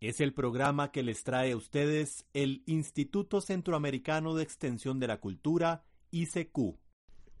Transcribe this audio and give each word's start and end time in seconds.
Es 0.00 0.20
el 0.20 0.32
programa 0.32 0.92
que 0.92 1.02
les 1.02 1.24
trae 1.24 1.50
a 1.50 1.56
ustedes 1.56 2.24
el 2.32 2.62
Instituto 2.66 3.40
Centroamericano 3.40 4.36
de 4.36 4.44
Extensión 4.44 5.00
de 5.00 5.08
la 5.08 5.18
Cultura, 5.18 5.82
ICQ. 6.12 6.76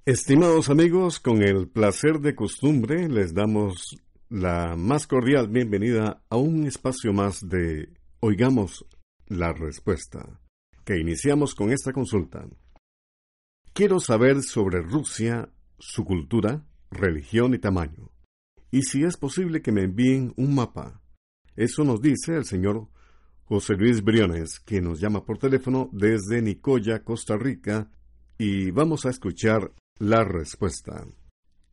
Estimados 0.04 0.68
amigos, 0.68 1.20
con 1.20 1.42
el 1.42 1.68
placer 1.68 2.18
de 2.18 2.34
costumbre 2.34 3.08
les 3.08 3.32
damos 3.32 3.96
la 4.28 4.74
más 4.74 5.06
cordial 5.06 5.46
bienvenida 5.46 6.24
a 6.28 6.36
un 6.36 6.66
espacio 6.66 7.12
más 7.12 7.48
de 7.48 7.90
Oigamos 8.18 8.84
la 9.28 9.52
Respuesta, 9.52 10.40
que 10.84 10.98
iniciamos 10.98 11.54
con 11.54 11.70
esta 11.70 11.92
consulta. 11.92 12.44
Quiero 13.72 14.00
saber 14.00 14.42
sobre 14.42 14.82
Rusia, 14.82 15.48
su 15.78 16.04
cultura, 16.04 16.66
religión 16.90 17.54
y 17.54 17.58
tamaño, 17.60 18.10
y 18.72 18.82
si 18.82 19.04
es 19.04 19.16
posible 19.16 19.62
que 19.62 19.70
me 19.70 19.84
envíen 19.84 20.32
un 20.36 20.56
mapa 20.56 21.00
eso 21.58 21.82
nos 21.82 22.00
dice 22.00 22.36
el 22.36 22.44
señor 22.44 22.86
José 23.42 23.74
Luis 23.74 24.04
Briones, 24.04 24.60
que 24.60 24.80
nos 24.80 25.00
llama 25.00 25.24
por 25.24 25.38
teléfono 25.38 25.90
desde 25.92 26.40
Nicoya, 26.40 27.02
Costa 27.02 27.36
Rica, 27.36 27.90
y 28.38 28.70
vamos 28.70 29.06
a 29.06 29.10
escuchar 29.10 29.72
la 29.98 30.22
respuesta. 30.22 31.04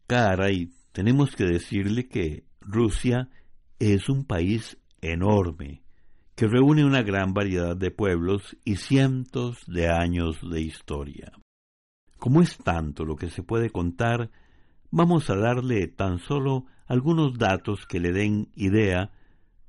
Caray, 0.08 0.72
tenemos 0.92 1.36
que 1.36 1.44
decirle 1.44 2.08
que 2.08 2.46
Rusia 2.62 3.30
es 3.78 4.10
un 4.10 4.26
país 4.26 4.76
enorme, 5.02 5.84
que 6.34 6.48
reúne 6.48 6.84
una 6.84 7.04
gran 7.04 7.36
variedad 7.36 7.78
de 7.78 7.92
pueblos 7.92 8.58
y 8.66 8.78
cientos 8.78 9.66
de 9.68 9.88
años 9.90 10.40
de 10.50 10.62
historia. 10.62 11.32
Como 12.18 12.42
es 12.42 12.58
tanto 12.58 13.06
lo 13.06 13.18
que 13.18 13.30
se 13.30 13.44
puede 13.44 13.70
contar, 13.70 14.32
vamos 14.90 15.30
a 15.30 15.36
darle 15.36 15.88
tan 15.90 16.18
solo 16.18 16.66
algunos 16.88 17.38
datos 17.38 17.86
que 17.86 18.00
le 18.00 18.12
den 18.14 18.50
idea 18.56 19.12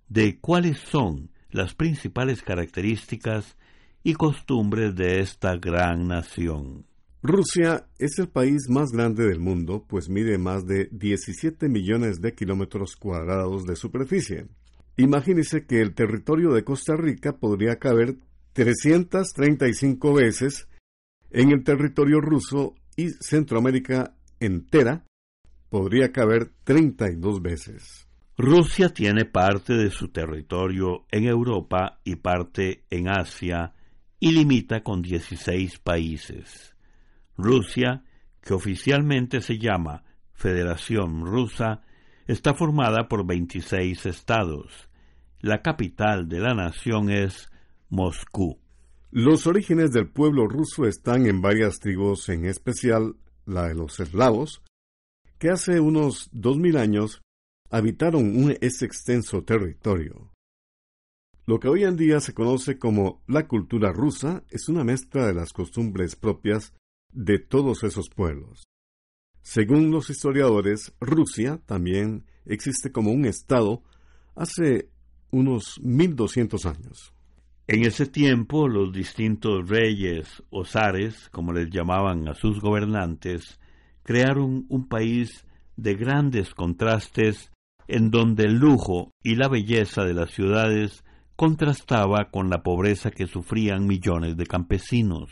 de 0.09 0.39
cuáles 0.39 0.79
son 0.79 1.31
las 1.51 1.75
principales 1.75 2.43
características 2.43 3.57
y 4.03 4.15
costumbres 4.15 4.95
de 4.95 5.21
esta 5.21 5.57
gran 5.57 6.09
nación. 6.09 6.87
Rusia 7.23 7.89
es 7.99 8.19
el 8.19 8.29
país 8.29 8.69
más 8.69 8.93
grande 8.93 9.27
del 9.27 9.41
mundo, 9.41 9.85
pues 9.89 10.09
mide 10.09 10.39
más 10.39 10.67
de 10.67 10.89
17 10.93 11.69
millones 11.69 12.21
de 12.21 12.35
kilómetros 12.35 12.95
cuadrados 12.95 13.65
de 13.65 13.75
superficie. 13.75 14.47
Imagínese 14.97 15.67
que 15.67 15.81
el 15.81 15.95
territorio 15.95 16.53
de 16.53 16.63
Costa 16.63 16.95
Rica 16.97 17.37
podría 17.37 17.81
caber 17.81 18.17
335 18.53 20.15
veces 20.15 20.69
en 21.31 21.51
el 21.51 21.65
territorio 21.65 22.21
ruso 22.21 22.75
y 22.97 23.11
Centroamérica 23.11 24.15
entera 24.41 25.05
podría 25.69 26.13
caber 26.13 26.53
32 26.65 27.43
veces. 27.43 28.06
Rusia 28.39 28.91
tiene 28.91 29.25
parte 29.25 29.73
de 29.73 29.91
su 29.91 30.09
territorio 30.09 31.07
en 31.11 31.25
Europa 31.25 32.01
y 32.05 32.17
parte 32.17 32.85
en 32.91 33.09
Asia 33.09 33.73
y 34.21 34.33
limita 34.33 34.83
con 34.83 35.01
16 35.01 35.79
países. 35.79 36.77
Rusia, 37.39 38.05
que 38.43 38.53
oficialmente 38.53 39.41
se 39.41 39.59
llama 39.59 40.05
Federación 40.35 41.25
Rusa, 41.25 41.81
está 42.27 42.53
formada 42.53 43.09
por 43.09 43.27
26 43.27 44.05
estados. 44.05 44.91
La 45.41 45.63
capital 45.63 46.29
de 46.29 46.41
la 46.41 46.53
nación 46.53 47.11
es 47.11 47.51
Moscú. 47.89 48.59
Los 49.11 49.47
orígenes 49.47 49.93
del 49.93 50.09
pueblo 50.09 50.47
ruso 50.47 50.85
están 50.85 51.27
en 51.27 51.41
varias 51.41 51.79
tribus, 51.79 52.29
en 52.29 52.45
especial 52.45 53.17
la 53.47 53.69
de 53.69 53.75
los 53.75 53.99
eslavos, 53.99 54.63
que 55.39 55.49
hace 55.49 55.81
unos 55.81 56.29
dos 56.33 56.59
mil 56.59 56.77
años 56.77 57.23
habitaron 57.71 58.37
un 58.37 58.57
ese 58.61 58.85
extenso 58.85 59.43
territorio. 59.43 60.33
Lo 61.47 61.61
que 61.61 61.69
hoy 61.69 61.85
en 61.85 61.97
día 61.97 62.21
se 62.21 62.35
conoce 62.35 62.79
como 62.79 63.23
la 63.29 63.47
cultura 63.47 63.93
rusa 63.93 64.43
es 64.51 64.69
una 64.69 64.83
mezcla 64.83 65.27
de 65.27 65.35
las 65.35 65.53
costumbres 65.53 66.17
propias 66.17 66.75
de 67.13 67.39
todos 67.39 67.85
esos 67.85 68.11
pueblos. 68.11 68.65
Según 69.43 69.93
los 69.93 70.11
historiadores, 70.11 70.93
Rusia 71.01 71.61
también 71.67 72.27
existe 72.47 72.91
como 72.91 73.13
un 73.13 73.27
estado 73.27 73.85
hace 74.35 74.91
unos 75.31 75.81
1200 75.83 76.67
años. 76.67 77.13
En 77.69 77.85
ese 77.85 78.07
tiempo, 78.07 78.69
los 78.69 78.93
distintos 78.93 79.69
reyes 79.69 80.43
o 80.51 80.65
zares, 80.65 81.29
como 81.31 81.53
les 81.53 81.71
llamaban 81.71 82.29
a 82.29 82.35
sus 82.35 82.61
gobernantes, 82.61 83.61
crearon 84.03 84.67
un 84.69 84.89
país 84.89 85.45
de 85.77 85.95
grandes 85.95 86.55
contrastes 86.55 87.53
en 87.89 88.11
donde 88.11 88.45
el 88.45 88.55
lujo 88.55 89.13
y 89.23 89.37
la 89.37 89.49
belleza 89.49 90.05
de 90.05 90.15
las 90.15 90.31
ciudades 90.31 91.05
contrastaba 91.37 92.31
con 92.31 92.49
la 92.51 92.63
pobreza 92.63 93.11
que 93.11 93.27
sufrían 93.27 93.87
millones 93.87 94.37
de 94.37 94.47
campesinos. 94.47 95.31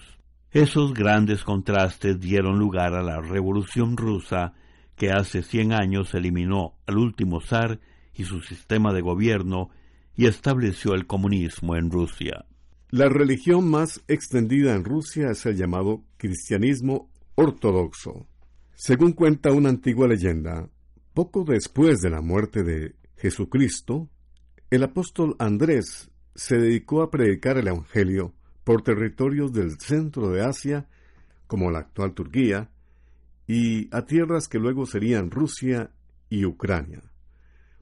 Esos 0.50 0.94
grandes 0.94 1.42
contrastes 1.42 2.20
dieron 2.20 2.58
lugar 2.58 2.94
a 2.94 3.02
la 3.02 3.20
Revolución 3.20 3.96
rusa, 3.96 4.52
que 4.96 5.10
hace 5.10 5.42
cien 5.42 5.72
años 5.72 6.14
eliminó 6.14 6.74
al 6.86 6.98
último 6.98 7.40
zar 7.40 7.80
y 8.14 8.24
su 8.24 8.40
sistema 8.40 8.92
de 8.92 9.00
gobierno 9.00 9.70
y 10.14 10.26
estableció 10.26 10.94
el 10.94 11.06
comunismo 11.06 11.74
en 11.74 11.90
Rusia. 11.90 12.44
La 12.90 13.08
religión 13.08 13.68
más 13.68 14.04
extendida 14.06 14.74
en 14.74 14.84
Rusia 14.84 15.30
es 15.32 15.44
el 15.46 15.56
llamado 15.56 16.04
cristianismo 16.16 17.10
ortodoxo. 17.34 18.28
Según 18.76 19.12
cuenta 19.12 19.50
una 19.50 19.70
antigua 19.70 20.06
leyenda, 20.06 20.68
poco 21.14 21.44
después 21.44 22.00
de 22.00 22.10
la 22.10 22.20
muerte 22.20 22.64
de 22.64 22.96
Jesucristo, 23.16 24.10
el 24.70 24.82
apóstol 24.82 25.36
Andrés 25.38 26.10
se 26.34 26.58
dedicó 26.58 27.02
a 27.02 27.10
predicar 27.10 27.56
el 27.56 27.68
Evangelio 27.68 28.34
por 28.64 28.82
territorios 28.82 29.52
del 29.52 29.78
centro 29.78 30.30
de 30.30 30.44
Asia, 30.44 30.88
como 31.46 31.70
la 31.70 31.78
actual 31.78 32.14
Turquía, 32.14 32.70
y 33.46 33.94
a 33.94 34.04
tierras 34.04 34.48
que 34.48 34.58
luego 34.58 34.86
serían 34.86 35.30
Rusia 35.30 35.92
y 36.28 36.44
Ucrania. 36.44 37.02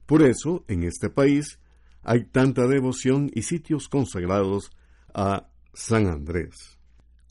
Por 0.05 0.21
eso, 0.21 0.63
en 0.67 0.83
este 0.83 1.09
país, 1.09 1.59
hay 2.03 2.25
tanta 2.25 2.67
devoción 2.67 3.31
y 3.33 3.43
sitios 3.43 3.87
consagrados 3.87 4.71
a 5.13 5.47
San 5.73 6.07
Andrés. 6.07 6.77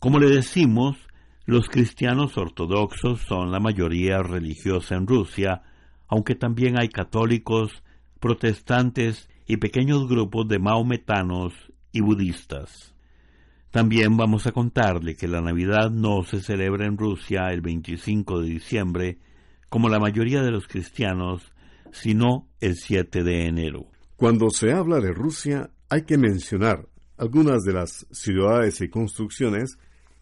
Como 0.01 0.19
le 0.19 0.31
decimos, 0.31 0.97
los 1.45 1.69
cristianos 1.69 2.37
ortodoxos 2.37 3.21
son 3.21 3.53
la 3.53 3.61
mayoría 3.61 4.23
religiosa 4.23 4.97
en 4.97 5.07
Rusia, 5.07 5.63
aunque 6.13 6.35
también 6.35 6.79
hay 6.79 6.91
católicos, 6.91 7.83
protestantes 8.21 9.31
y 9.47 9.57
pequeños 9.57 10.07
grupos 10.07 10.47
de 10.47 10.59
maometanos 10.59 11.55
y 11.91 12.03
budistas. 12.03 12.95
También 13.71 14.19
vamos 14.19 14.47
a 14.47 14.53
contarle 14.53 15.17
que 15.17 15.27
la 15.27 15.41
Navidad 15.41 15.91
no 15.91 16.23
se 16.23 16.43
celebra 16.43 16.85
en 16.85 16.99
Rusia 16.99 17.49
el 17.51 17.63
25 17.63 18.43
de 18.43 18.47
diciembre, 18.47 19.19
como 19.71 19.89
la 19.89 19.99
mayoría 19.99 20.43
de 20.43 20.51
los 20.51 20.69
cristianos, 20.69 21.51
sino 21.93 22.47
el 22.61 22.77
7 22.77 23.23
de 23.23 23.47
enero. 23.47 23.87
Cuando 24.17 24.51
se 24.51 24.71
habla 24.71 25.01
de 25.01 25.15
Rusia, 25.15 25.71
hay 25.89 26.03
que 26.03 26.19
mencionar 26.19 26.91
algunas 27.17 27.63
de 27.63 27.73
las 27.73 28.07
ciudades 28.11 28.83
y 28.83 28.91
construcciones 28.91 29.79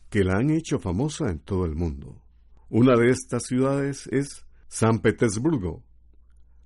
que 0.08 0.22
la 0.22 0.36
han 0.36 0.50
hecho 0.50 0.78
famosa 0.78 1.31
en 1.31 1.40
todo 1.40 1.64
el 1.64 1.75
mundo. 1.75 2.22
Una 2.69 2.94
de 2.94 3.10
estas 3.10 3.43
ciudades 3.43 4.06
es 4.12 4.46
San 4.70 5.00
Petersburgo, 5.00 5.82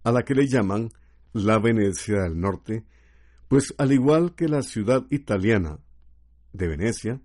a 0.03 0.13
la 0.13 0.25
que 0.25 0.35
le 0.35 0.47
llaman 0.47 0.91
la 1.33 1.59
Venecia 1.59 2.21
del 2.21 2.39
Norte, 2.39 2.85
pues 3.49 3.75
al 3.79 3.93
igual 3.93 4.35
que 4.35 4.47
la 4.47 4.61
ciudad 4.61 5.07
italiana 5.09 5.79
de 6.53 6.69
Venecia, 6.69 7.23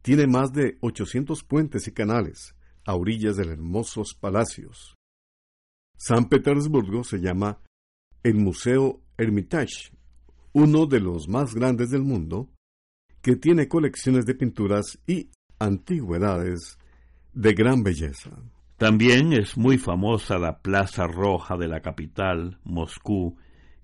tiene 0.00 0.26
más 0.26 0.50
de 0.54 0.78
800 0.80 1.44
puentes 1.44 1.86
y 1.86 1.92
canales 1.92 2.56
a 2.86 2.94
orillas 2.94 3.36
de 3.36 3.44
hermosos 3.44 4.14
palacios. 4.14 4.96
San 5.98 6.30
Petersburgo 6.30 7.04
se 7.04 7.18
llama 7.18 7.60
el 8.22 8.36
Museo 8.36 9.02
Hermitage, 9.18 9.92
uno 10.54 10.86
de 10.86 11.00
los 11.00 11.28
más 11.28 11.54
grandes 11.54 11.90
del 11.90 12.04
mundo, 12.04 12.50
que 13.20 13.36
tiene 13.36 13.68
colecciones 13.68 14.24
de 14.24 14.34
pinturas 14.34 14.98
y 15.06 15.28
antigüedades 15.58 16.78
de 17.34 17.52
gran 17.52 17.82
belleza. 17.82 18.30
También 18.82 19.32
es 19.32 19.56
muy 19.56 19.78
famosa 19.78 20.38
la 20.38 20.58
Plaza 20.58 21.06
Roja 21.06 21.56
de 21.56 21.68
la 21.68 21.82
capital, 21.82 22.58
Moscú, 22.64 23.36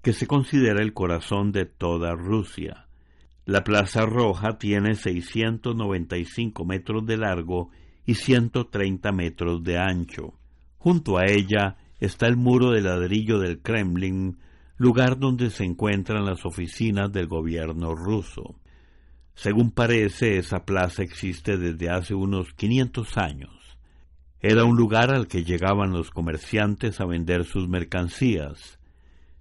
que 0.02 0.12
se 0.12 0.26
considera 0.26 0.82
el 0.82 0.92
corazón 0.92 1.52
de 1.52 1.66
toda 1.66 2.16
Rusia. 2.16 2.88
La 3.44 3.62
Plaza 3.62 4.06
Roja 4.06 4.58
tiene 4.58 4.96
695 4.96 6.64
metros 6.64 7.06
de 7.06 7.16
largo 7.16 7.70
y 8.06 8.14
130 8.16 9.12
metros 9.12 9.62
de 9.62 9.78
ancho. 9.78 10.34
Junto 10.78 11.16
a 11.16 11.26
ella 11.26 11.76
está 12.00 12.26
el 12.26 12.36
muro 12.36 12.72
de 12.72 12.80
ladrillo 12.80 13.38
del 13.38 13.60
Kremlin, 13.60 14.38
lugar 14.78 15.16
donde 15.20 15.50
se 15.50 15.62
encuentran 15.62 16.24
las 16.24 16.44
oficinas 16.44 17.12
del 17.12 17.28
gobierno 17.28 17.94
ruso. 17.94 18.56
Según 19.36 19.70
parece, 19.70 20.38
esa 20.38 20.64
plaza 20.64 21.04
existe 21.04 21.56
desde 21.56 21.88
hace 21.88 22.14
unos 22.14 22.52
500 22.54 23.16
años. 23.16 23.57
Era 24.40 24.64
un 24.64 24.76
lugar 24.76 25.10
al 25.10 25.26
que 25.26 25.42
llegaban 25.42 25.92
los 25.92 26.10
comerciantes 26.10 27.00
a 27.00 27.06
vender 27.06 27.44
sus 27.44 27.68
mercancías. 27.68 28.78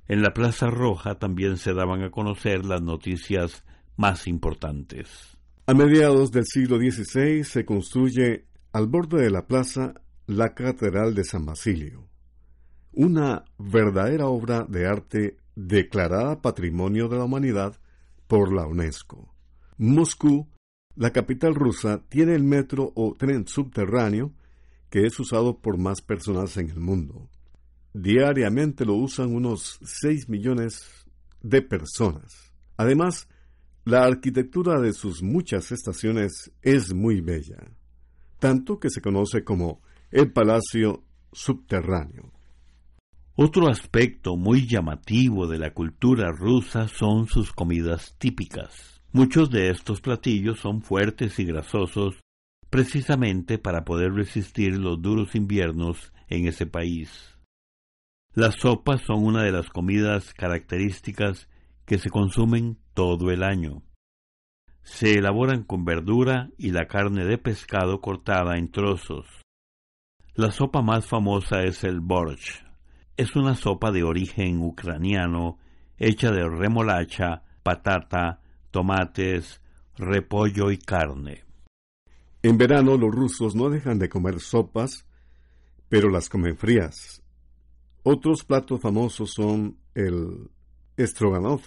En 0.07 0.21
la 0.21 0.33
Plaza 0.33 0.67
Roja 0.71 1.19
también 1.19 1.57
se 1.57 1.73
daban 1.73 2.01
a 2.01 2.09
conocer 2.09 2.65
las 2.65 2.81
noticias 2.81 3.63
más 3.95 4.27
importantes. 4.27 5.38
A 5.67 5.73
mediados 5.73 6.31
del 6.31 6.45
siglo 6.45 6.77
XVI 6.77 7.44
se 7.44 7.65
construye 7.65 8.45
al 8.71 8.88
borde 8.88 9.21
de 9.21 9.29
la 9.29 9.45
plaza 9.45 9.94
la 10.25 10.53
Catedral 10.53 11.13
de 11.13 11.23
San 11.23 11.45
Basilio, 11.45 12.07
una 12.94 13.45
verdadera 13.57 14.27
obra 14.27 14.65
de 14.67 14.88
arte 14.88 15.38
declarada 15.55 16.41
Patrimonio 16.41 17.07
de 17.07 17.17
la 17.17 17.25
Humanidad 17.25 17.75
por 18.27 18.53
la 18.53 18.65
UNESCO. 18.65 19.33
Moscú, 19.77 20.47
la 20.95 21.11
capital 21.11 21.53
rusa, 21.53 22.01
tiene 22.09 22.33
el 22.33 22.44
metro 22.44 22.91
o 22.95 23.13
tren 23.17 23.47
subterráneo 23.47 24.33
que 24.89 25.06
es 25.06 25.19
usado 25.19 25.60
por 25.60 25.78
más 25.78 26.01
personas 26.01 26.57
en 26.57 26.69
el 26.69 26.80
mundo. 26.80 27.30
Diariamente 27.94 28.86
lo 28.86 28.95
usan 28.95 29.34
unos 29.34 29.80
6 29.84 30.30
millones 30.30 31.06
de 31.42 31.62
personas. 31.62 32.54
Además, 32.78 33.28
la 33.86 34.04
arquitectura 34.04 34.80
de 34.81 34.94
sus 34.94 35.24
muchas 35.24 35.72
estaciones 35.72 36.51
es 36.62 36.94
muy 36.94 37.22
bella, 37.22 37.63
tanto 38.39 38.80
que 38.80 38.89
se 38.89 39.01
conoce 39.01 39.44
como 39.44 39.81
el 40.12 40.31
Palacio 40.31 41.04
Subterráneo. 41.31 42.31
Otro 43.36 43.68
aspecto 43.68 44.36
muy 44.36 44.68
llamativo 44.68 45.48
de 45.48 45.60
la 45.60 45.74
cultura 45.74 46.31
rusa 46.31 46.88
son 46.88 47.28
sus 47.28 47.54
comidas 47.54 48.16
típicas. 48.18 49.01
Muchos 49.12 49.50
de 49.51 49.69
estos 49.69 50.01
platillos 50.01 50.60
son 50.60 50.81
fuertes 50.81 51.40
y 51.40 51.45
grasosos 51.45 52.16
precisamente 52.69 53.58
para 53.58 53.86
poder 53.86 54.14
resistir 54.14 54.78
los 54.78 55.02
duros 55.02 55.36
inviernos 55.36 56.14
en 56.28 56.48
ese 56.48 56.66
país. 56.66 57.38
Las 58.34 58.56
sopas 58.56 59.02
son 59.02 59.25
una 59.25 59.44
de 59.44 59.52
las 59.52 59.69
comidas 59.69 60.34
características 60.34 61.50
que 61.86 61.98
se 61.98 62.10
consumen 62.10 62.78
todo 62.94 63.31
el 63.31 63.44
año. 63.44 63.81
Se 64.84 65.14
elaboran 65.14 65.64
con 65.64 65.86
verdura 65.86 66.50
y 66.58 66.72
la 66.72 66.86
carne 66.88 67.25
de 67.25 67.38
pescado 67.38 68.00
cortada 68.00 68.58
en 68.58 68.69
trozos. 68.72 69.25
La 70.36 70.52
sopa 70.52 70.81
más 70.81 71.08
famosa 71.08 71.64
es 71.64 71.84
el 71.84 72.00
borsch. 72.00 72.64
Es 73.18 73.36
una 73.36 73.56
sopa 73.56 73.92
de 73.92 74.04
origen 74.04 74.62
ucraniano 74.62 75.58
hecha 75.98 76.30
de 76.30 76.48
remolacha, 76.48 77.42
patata, 77.64 78.42
tomates, 78.69 79.62
repollo 79.98 80.69
y 80.69 80.78
carne. 80.78 81.46
En 82.47 82.57
verano 82.57 82.95
los 82.95 83.13
rusos 83.13 83.55
no 83.55 83.69
dejan 83.69 83.99
de 83.99 84.07
comer 84.07 84.39
sopas, 84.39 85.05
pero 85.89 86.09
las 86.09 86.29
comen 86.29 86.55
frías. 86.55 87.21
Otros 88.03 88.45
platos 88.45 88.79
famosos 88.79 89.33
son 89.33 89.79
el 89.94 90.49
stroganov, 90.97 91.59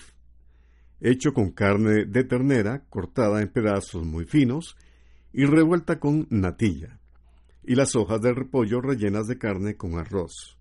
hecho 0.98 1.34
con 1.34 1.50
carne 1.50 2.06
de 2.06 2.24
ternera 2.24 2.86
cortada 2.88 3.42
en 3.42 3.52
pedazos 3.52 4.06
muy 4.06 4.24
finos 4.24 4.74
y 5.34 5.44
revuelta 5.44 6.00
con 6.00 6.26
natilla, 6.30 6.98
y 7.62 7.74
las 7.74 7.94
hojas 7.94 8.22
de 8.22 8.32
repollo 8.32 8.80
rellenas 8.80 9.26
de 9.26 9.36
carne 9.36 9.76
con 9.76 9.98
arroz. 9.98 10.56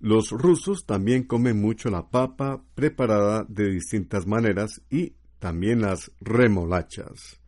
Los 0.00 0.32
rusos 0.32 0.86
también 0.86 1.22
comen 1.22 1.60
mucho 1.60 1.88
la 1.88 2.10
papa 2.10 2.64
preparada 2.74 3.46
de 3.48 3.70
distintas 3.70 4.26
maneras 4.26 4.82
y 4.90 5.14
también 5.38 5.82
las 5.82 6.10
remolachas. 6.20 7.40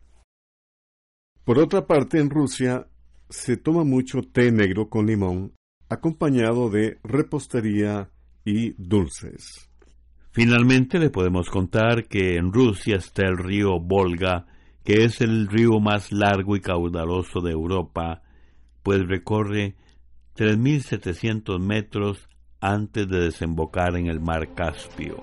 Por 1.45 1.59
otra 1.59 1.85
parte, 1.85 2.19
en 2.19 2.29
Rusia 2.29 2.87
se 3.29 3.57
toma 3.57 3.83
mucho 3.83 4.21
té 4.21 4.51
negro 4.51 4.89
con 4.89 5.07
limón, 5.07 5.53
acompañado 5.89 6.69
de 6.69 6.99
repostería 7.03 8.09
y 8.45 8.73
dulces. 8.77 9.69
Finalmente 10.31 10.99
le 10.99 11.09
podemos 11.09 11.49
contar 11.49 12.07
que 12.07 12.37
en 12.37 12.53
Rusia 12.53 12.95
está 12.95 13.27
el 13.27 13.37
río 13.37 13.79
Volga, 13.79 14.45
que 14.83 15.03
es 15.03 15.21
el 15.21 15.47
río 15.47 15.79
más 15.79 16.11
largo 16.11 16.55
y 16.55 16.61
caudaloso 16.61 17.41
de 17.41 17.51
Europa, 17.51 18.21
pues 18.81 19.05
recorre 19.07 19.75
3.700 20.35 21.59
metros 21.59 22.29
antes 22.61 23.07
de 23.09 23.19
desembocar 23.19 23.97
en 23.97 24.07
el 24.07 24.19
mar 24.19 24.53
Caspio. 24.55 25.21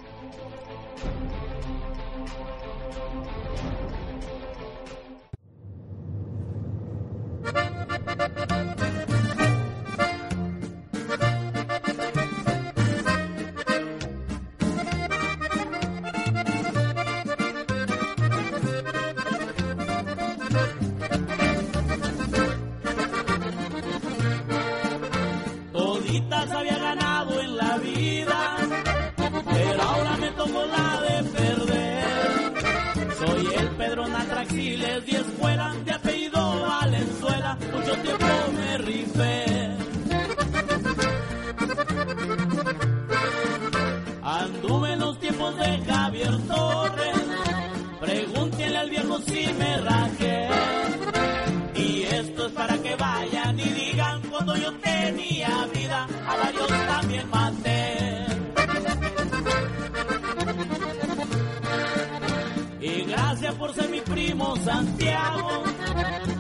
Santiago, 64.65 65.63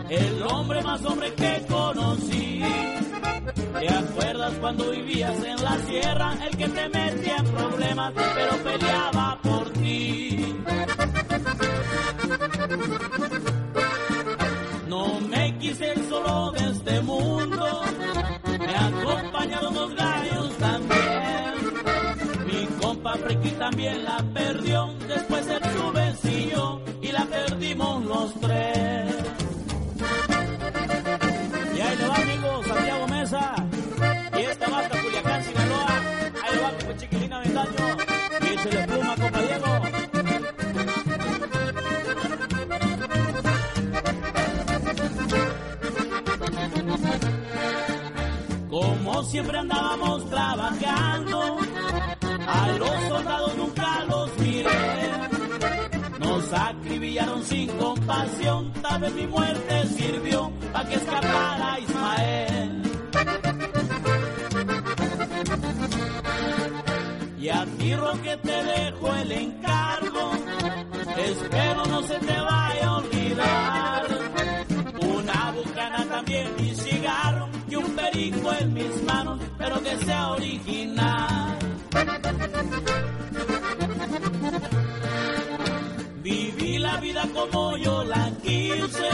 el 0.09 0.43
hombre 0.43 0.83
más 0.83 1.05
hombre 1.05 1.33
que 1.35 1.65
conocí. 1.69 2.63
¿Te 3.79 3.89
acuerdas 3.89 4.53
cuando 4.61 4.91
vivías 4.91 5.43
en 5.43 5.65
la 5.65 5.79
sierra? 5.79 6.35
El 6.47 6.57
que 6.57 6.69
te 6.69 6.89
metía 6.89 7.37
en 7.37 7.47
problemas, 7.47 8.13
pero 8.15 8.57
peleaba 8.63 9.39
por 9.43 9.71
ti. 9.71 10.57
También 23.71 24.05
la 24.05 24.19
perdió, 24.35 24.93
después 25.07 25.47
el 25.47 25.63
su 25.73 25.93
vencillo 25.93 26.81
la 27.13 27.25
perdimos 27.25 28.05
los 28.05 28.35
tres. 28.41 29.15
Y 31.77 31.81
ahí 31.81 31.97
le 31.97 32.09
va, 32.09 32.17
amigo, 32.17 32.65
Santiago 32.65 33.07
Mesa. 33.09 33.55
Y 34.37 34.41
esta 34.41 34.69
marca 34.69 35.01
Culiacán, 35.01 35.45
Sinaloa. 35.45 35.87
Ahí 36.43 36.55
le 36.57 36.63
va, 36.63 36.73
con 36.85 36.97
chiquilina 36.99 37.39
Ventaño. 37.41 37.97
Y 38.43 38.59
se 38.59 38.71
le 38.73 38.87
pluma, 38.89 39.17
compa 39.17 39.41
Diego. 39.41 39.81
Como 48.69 49.23
siempre 49.25 49.59
andábamos 49.59 50.20
sin 57.45 57.69
compasión, 57.79 58.73
tal 58.83 59.01
vez 59.01 59.13
mi 59.15 59.27
muerte 59.27 59.87
sirvió 59.97 60.51
para 60.73 60.89
que 60.89 60.95
escapara 60.95 61.81
Ismael. 61.81 62.83
Y 67.39 67.49
a 67.49 67.67
ti, 67.79 67.95
Roque, 67.97 68.37
te 68.43 68.65
dejo 68.65 69.15
el 69.17 69.33
encargo 69.33 69.71
espero 71.31 71.85
no 71.87 72.03
se 72.03 72.19
te 72.19 72.41
vaya 72.41 72.87
a 72.87 72.97
olvidar. 72.97 74.07
Una 75.01 75.53
bucana 75.53 76.05
también 76.07 76.49
mi 76.59 76.75
cigarro 76.75 77.49
y 77.69 77.77
un 77.77 77.97
perico 77.97 78.53
en 78.59 78.75
mis 78.75 79.03
manos, 79.05 79.41
pero 79.59 79.83
que 79.83 79.97
sea 80.05 80.31
original. 80.31 81.60
La 86.93 87.01
vida 87.01 87.23
como 87.33 87.77
yo 87.77 88.05
la 88.05 88.31
quise, 88.43 89.11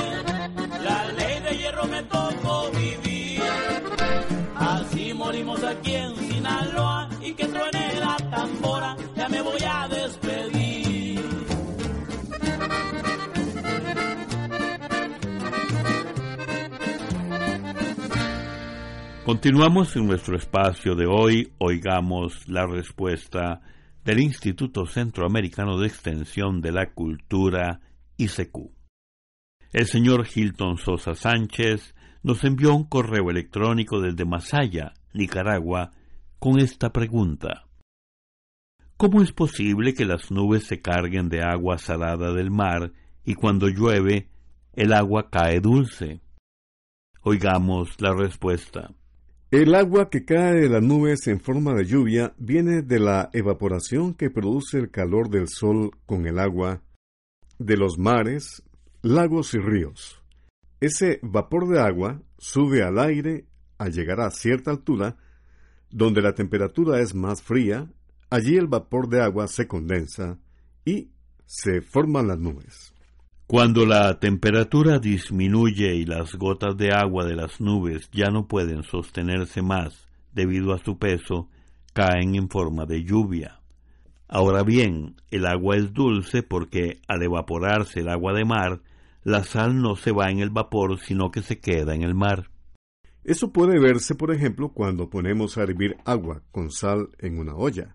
la 0.82 1.12
ley 1.12 1.40
de 1.40 1.58
hierro 1.58 1.84
me 1.86 2.02
tocó 2.04 2.70
vivir. 2.70 3.42
Así 4.54 5.12
morimos 5.12 5.62
aquí 5.62 5.94
en 5.94 6.16
Sinaloa 6.16 7.08
y 7.20 7.32
que 7.34 7.46
truene 7.46 8.00
la 8.00 8.16
tambora, 8.30 8.96
ya 9.14 9.28
me 9.28 9.42
voy 9.42 9.62
a 9.68 9.88
despedir. 9.88 11.20
Continuamos 19.24 19.96
en 19.96 20.06
nuestro 20.06 20.36
espacio 20.36 20.94
de 20.94 21.06
hoy. 21.06 21.52
Oigamos 21.58 22.48
la 22.48 22.64
respuesta 22.64 23.60
del 24.06 24.20
Instituto 24.20 24.86
Centroamericano 24.86 25.80
de 25.80 25.88
Extensión 25.88 26.60
de 26.60 26.70
la 26.70 26.92
Cultura, 26.92 27.80
ICQ. 28.16 28.70
El 29.72 29.86
señor 29.86 30.28
Hilton 30.32 30.78
Sosa 30.78 31.16
Sánchez 31.16 31.96
nos 32.22 32.44
envió 32.44 32.72
un 32.72 32.84
correo 32.84 33.30
electrónico 33.30 34.00
desde 34.00 34.24
Masaya, 34.24 34.94
Nicaragua, 35.12 35.90
con 36.38 36.60
esta 36.60 36.92
pregunta. 36.92 37.66
¿Cómo 38.96 39.22
es 39.22 39.32
posible 39.32 39.92
que 39.92 40.04
las 40.04 40.30
nubes 40.30 40.62
se 40.68 40.80
carguen 40.80 41.28
de 41.28 41.42
agua 41.42 41.76
salada 41.76 42.32
del 42.32 42.52
mar 42.52 42.92
y 43.24 43.34
cuando 43.34 43.66
llueve 43.66 44.30
el 44.74 44.92
agua 44.92 45.30
cae 45.30 45.58
dulce? 45.58 46.20
Oigamos 47.22 48.00
la 48.00 48.14
respuesta. 48.14 48.94
El 49.52 49.76
agua 49.76 50.10
que 50.10 50.24
cae 50.24 50.54
de 50.54 50.68
las 50.68 50.82
nubes 50.82 51.28
en 51.28 51.38
forma 51.38 51.72
de 51.72 51.84
lluvia 51.84 52.34
viene 52.36 52.82
de 52.82 52.98
la 52.98 53.30
evaporación 53.32 54.12
que 54.12 54.28
produce 54.28 54.76
el 54.76 54.90
calor 54.90 55.30
del 55.30 55.46
sol 55.46 55.92
con 56.04 56.26
el 56.26 56.40
agua 56.40 56.82
de 57.56 57.76
los 57.76 57.96
mares, 57.96 58.64
lagos 59.02 59.54
y 59.54 59.58
ríos. 59.58 60.20
Ese 60.80 61.20
vapor 61.22 61.68
de 61.68 61.80
agua 61.80 62.20
sube 62.38 62.82
al 62.82 62.98
aire 62.98 63.46
al 63.78 63.92
llegar 63.92 64.20
a 64.20 64.32
cierta 64.32 64.72
altura, 64.72 65.16
donde 65.90 66.22
la 66.22 66.34
temperatura 66.34 67.00
es 67.00 67.14
más 67.14 67.40
fría, 67.40 67.88
allí 68.30 68.56
el 68.56 68.66
vapor 68.66 69.08
de 69.08 69.22
agua 69.22 69.46
se 69.46 69.68
condensa 69.68 70.40
y 70.84 71.12
se 71.46 71.82
forman 71.82 72.26
las 72.26 72.40
nubes. 72.40 72.95
Cuando 73.48 73.86
la 73.86 74.18
temperatura 74.18 74.98
disminuye 74.98 75.94
y 75.94 76.04
las 76.04 76.34
gotas 76.34 76.76
de 76.76 76.92
agua 76.92 77.24
de 77.24 77.36
las 77.36 77.60
nubes 77.60 78.10
ya 78.10 78.28
no 78.28 78.48
pueden 78.48 78.82
sostenerse 78.82 79.62
más 79.62 80.08
debido 80.32 80.72
a 80.72 80.78
su 80.78 80.98
peso, 80.98 81.48
caen 81.92 82.34
en 82.34 82.48
forma 82.48 82.86
de 82.86 83.04
lluvia. 83.04 83.60
Ahora 84.26 84.64
bien, 84.64 85.14
el 85.30 85.46
agua 85.46 85.76
es 85.76 85.92
dulce 85.92 86.42
porque 86.42 86.98
al 87.06 87.22
evaporarse 87.22 88.00
el 88.00 88.08
agua 88.08 88.32
de 88.32 88.44
mar, 88.44 88.80
la 89.22 89.44
sal 89.44 89.80
no 89.80 89.94
se 89.94 90.10
va 90.10 90.28
en 90.28 90.40
el 90.40 90.50
vapor, 90.50 90.98
sino 90.98 91.30
que 91.30 91.42
se 91.42 91.60
queda 91.60 91.94
en 91.94 92.02
el 92.02 92.16
mar. 92.16 92.50
Eso 93.22 93.52
puede 93.52 93.78
verse, 93.78 94.16
por 94.16 94.34
ejemplo, 94.34 94.70
cuando 94.70 95.08
ponemos 95.08 95.56
a 95.56 95.62
hervir 95.62 95.96
agua 96.04 96.42
con 96.50 96.72
sal 96.72 97.10
en 97.20 97.38
una 97.38 97.54
olla. 97.54 97.94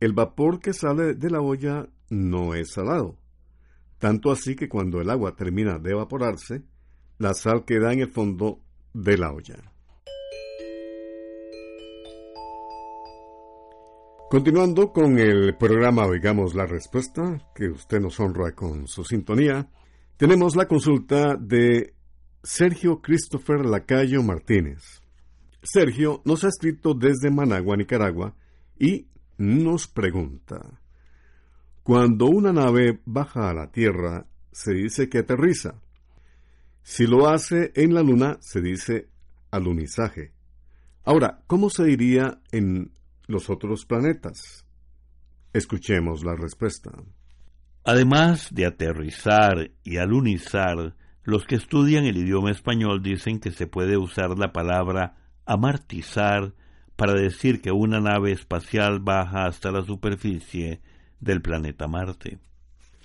El 0.00 0.14
vapor 0.14 0.58
que 0.58 0.72
sale 0.72 1.12
de 1.12 1.28
la 1.28 1.42
olla 1.42 1.86
no 2.08 2.54
es 2.54 2.70
salado 2.72 3.18
tanto 3.98 4.30
así 4.30 4.54
que 4.56 4.68
cuando 4.68 5.00
el 5.00 5.10
agua 5.10 5.34
termina 5.34 5.78
de 5.78 5.90
evaporarse, 5.90 6.62
la 7.18 7.34
sal 7.34 7.64
queda 7.64 7.92
en 7.92 8.00
el 8.00 8.10
fondo 8.10 8.60
de 8.94 9.18
la 9.18 9.32
olla. 9.32 9.72
Continuando 14.30 14.92
con 14.92 15.18
el 15.18 15.56
programa 15.56 16.06
Oigamos 16.06 16.54
la 16.54 16.66
Respuesta, 16.66 17.38
que 17.54 17.68
usted 17.68 17.98
nos 17.98 18.20
honra 18.20 18.52
con 18.52 18.86
su 18.86 19.02
sintonía, 19.02 19.70
tenemos 20.18 20.54
la 20.54 20.68
consulta 20.68 21.34
de 21.36 21.94
Sergio 22.42 23.00
Christopher 23.00 23.64
Lacayo 23.64 24.22
Martínez. 24.22 25.00
Sergio 25.62 26.20
nos 26.26 26.44
ha 26.44 26.48
escrito 26.48 26.92
desde 26.92 27.30
Managua, 27.30 27.76
Nicaragua, 27.76 28.34
y 28.78 29.08
nos 29.38 29.88
pregunta, 29.88 30.77
cuando 31.88 32.26
una 32.26 32.52
nave 32.52 33.00
baja 33.06 33.48
a 33.48 33.54
la 33.54 33.72
Tierra, 33.72 34.26
se 34.52 34.74
dice 34.74 35.08
que 35.08 35.20
aterriza. 35.20 35.80
Si 36.82 37.06
lo 37.06 37.30
hace 37.30 37.72
en 37.76 37.94
la 37.94 38.02
Luna, 38.02 38.36
se 38.42 38.60
dice 38.60 39.08
alunizaje. 39.50 40.34
Ahora, 41.02 41.40
¿cómo 41.46 41.70
se 41.70 41.84
diría 41.84 42.42
en 42.52 42.92
los 43.26 43.48
otros 43.48 43.86
planetas? 43.86 44.66
Escuchemos 45.54 46.22
la 46.24 46.36
respuesta. 46.36 46.90
Además 47.84 48.48
de 48.52 48.66
aterrizar 48.66 49.70
y 49.82 49.96
alunizar, 49.96 50.94
los 51.22 51.46
que 51.46 51.54
estudian 51.54 52.04
el 52.04 52.18
idioma 52.18 52.50
español 52.50 53.02
dicen 53.02 53.40
que 53.40 53.50
se 53.50 53.66
puede 53.66 53.96
usar 53.96 54.38
la 54.38 54.52
palabra 54.52 55.16
amartizar 55.46 56.52
para 56.96 57.14
decir 57.14 57.62
que 57.62 57.72
una 57.72 57.98
nave 57.98 58.32
espacial 58.32 59.00
baja 59.00 59.46
hasta 59.46 59.70
la 59.70 59.82
superficie 59.82 60.82
del 61.20 61.42
planeta 61.42 61.86
Marte. 61.88 62.38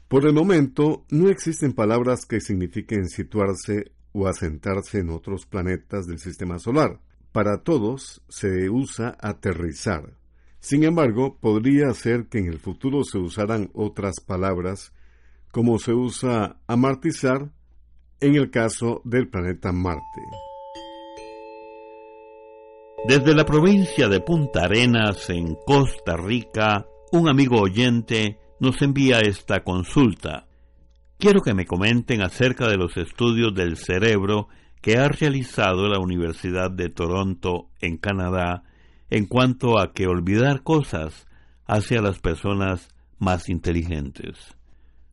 Por 0.07 0.25
el 0.25 0.33
momento, 0.33 1.05
no 1.09 1.29
existen 1.29 1.73
palabras 1.73 2.25
que 2.25 2.39
signifiquen 2.39 3.07
situarse 3.07 3.91
o 4.11 4.27
asentarse 4.27 4.99
en 4.99 5.09
otros 5.09 5.45
planetas 5.45 6.05
del 6.05 6.19
sistema 6.19 6.59
solar. 6.59 6.99
Para 7.31 7.63
todos 7.63 8.21
se 8.29 8.69
usa 8.69 9.17
aterrizar. 9.19 10.13
Sin 10.59 10.83
embargo, 10.83 11.37
podría 11.39 11.91
ser 11.93 12.27
que 12.27 12.37
en 12.37 12.47
el 12.47 12.59
futuro 12.59 13.03
se 13.03 13.17
usaran 13.17 13.71
otras 13.73 14.19
palabras, 14.19 14.93
como 15.51 15.79
se 15.79 15.93
usa 15.93 16.57
amartizar 16.67 17.51
en 18.19 18.35
el 18.35 18.51
caso 18.51 19.01
del 19.03 19.27
planeta 19.27 19.71
Marte. 19.71 20.21
Desde 23.05 23.35
la 23.35 23.45
provincia 23.45 24.07
de 24.07 24.21
Punta 24.21 24.63
Arenas, 24.63 25.29
en 25.29 25.55
Costa 25.65 26.15
Rica, 26.15 26.85
un 27.13 27.29
amigo 27.29 27.61
oyente 27.61 28.39
nos 28.59 28.81
envía 28.81 29.19
esta 29.19 29.63
consulta. 29.63 30.47
Quiero 31.19 31.41
que 31.41 31.53
me 31.53 31.67
comenten 31.67 32.23
acerca 32.23 32.67
de 32.67 32.75
los 32.75 32.97
estudios 32.97 33.53
del 33.53 33.77
cerebro 33.77 34.47
que 34.81 34.97
ha 34.97 35.07
realizado 35.09 35.87
la 35.87 35.99
Universidad 35.99 36.71
de 36.71 36.89
Toronto 36.89 37.69
en 37.81 37.97
Canadá 37.97 38.63
en 39.11 39.27
cuanto 39.27 39.79
a 39.79 39.93
que 39.93 40.07
olvidar 40.07 40.63
cosas 40.63 41.27
hace 41.67 41.99
a 41.99 42.01
las 42.01 42.17
personas 42.17 42.89
más 43.19 43.47
inteligentes. 43.47 44.57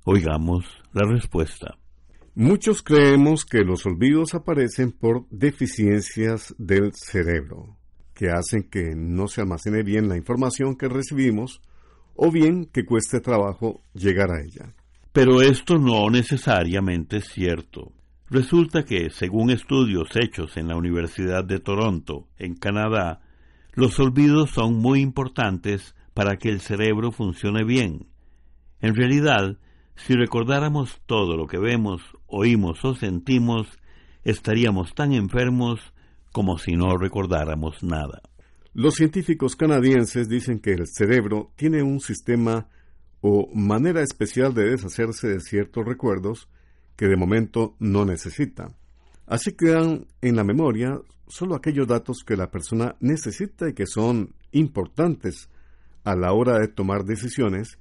Oigamos 0.05 0.65
la 0.95 1.07
respuesta. 1.07 1.77
Muchos 2.35 2.83
creemos 2.83 3.45
que 3.45 3.59
los 3.59 3.85
olvidos 3.85 4.33
aparecen 4.33 4.93
por 4.93 5.29
deficiencias 5.29 6.55
del 6.57 6.93
cerebro, 6.95 7.77
que 8.15 8.31
hacen 8.31 8.63
que 8.71 8.95
no 8.97 9.29
se 9.29 9.43
almacene 9.43 9.83
bien 9.83 10.09
la 10.09 10.17
información 10.17 10.77
que 10.77 10.89
recibimos 10.89 11.61
o 12.23 12.31
bien 12.31 12.67
que 12.67 12.85
cueste 12.85 13.21
trabajo 13.21 13.81
llegar 13.95 14.31
a 14.31 14.43
ella. 14.43 14.75
Pero 15.11 15.41
esto 15.41 15.79
no 15.79 16.11
necesariamente 16.11 17.17
es 17.17 17.31
cierto. 17.33 17.93
Resulta 18.29 18.85
que, 18.85 19.09
según 19.09 19.51
estudios 19.51 20.11
hechos 20.17 20.59
en 20.59 20.69
la 20.69 20.77
Universidad 20.77 21.45
de 21.45 21.61
Toronto, 21.61 22.29
en 22.37 22.57
Canadá, 22.57 23.23
los 23.73 23.99
olvidos 23.99 24.51
son 24.51 24.75
muy 24.75 25.01
importantes 25.01 25.95
para 26.13 26.37
que 26.37 26.51
el 26.51 26.61
cerebro 26.61 27.11
funcione 27.11 27.65
bien. 27.65 28.09
En 28.83 28.95
realidad, 28.95 29.57
si 29.97 30.13
recordáramos 30.13 31.01
todo 31.07 31.39
lo 31.39 31.47
que 31.47 31.59
vemos, 31.59 32.03
oímos 32.27 32.85
o 32.85 32.95
sentimos, 32.95 33.67
estaríamos 34.25 34.95
tan 34.95 35.15
enfermos 35.15 35.81
como 36.33 36.59
si 36.59 36.73
no 36.73 36.99
recordáramos 36.99 37.83
nada. 37.83 38.21
Los 38.73 38.95
científicos 38.95 39.57
canadienses 39.57 40.29
dicen 40.29 40.61
que 40.61 40.73
el 40.73 40.87
cerebro 40.87 41.51
tiene 41.57 41.83
un 41.83 41.99
sistema 41.99 42.69
o 43.21 43.51
manera 43.53 44.01
especial 44.01 44.55
de 44.55 44.71
deshacerse 44.71 45.27
de 45.27 45.41
ciertos 45.41 45.85
recuerdos 45.85 46.49
que 46.95 47.07
de 47.07 47.17
momento 47.17 47.75
no 47.81 48.05
necesita. 48.05 48.73
Así 49.27 49.53
quedan 49.53 50.07
en 50.21 50.37
la 50.37 50.45
memoria 50.45 51.01
solo 51.27 51.57
aquellos 51.57 51.89
datos 51.89 52.23
que 52.25 52.37
la 52.37 52.51
persona 52.51 52.95
necesita 53.01 53.69
y 53.69 53.75
que 53.75 53.87
son 53.87 54.35
importantes 54.53 55.49
a 56.05 56.15
la 56.15 56.33
hora 56.33 56.59
de 56.59 56.69
tomar 56.69 57.05
decisiones 57.05 57.79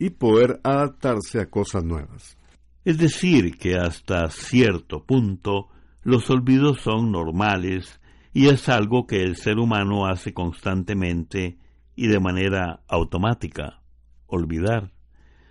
y 0.00 0.10
poder 0.10 0.60
adaptarse 0.64 1.40
a 1.40 1.50
cosas 1.50 1.84
nuevas. 1.84 2.36
Es 2.84 2.98
decir, 2.98 3.56
que 3.58 3.76
hasta 3.76 4.28
cierto 4.30 5.04
punto 5.04 5.68
los 6.02 6.28
olvidos 6.30 6.80
son 6.80 7.12
normales 7.12 8.00
y 8.32 8.48
es 8.48 8.68
algo 8.68 9.06
que 9.06 9.22
el 9.22 9.36
ser 9.36 9.58
humano 9.58 10.06
hace 10.06 10.32
constantemente 10.32 11.58
y 11.94 12.06
de 12.06 12.20
manera 12.20 12.82
automática, 12.88 13.82
olvidar. 14.26 14.92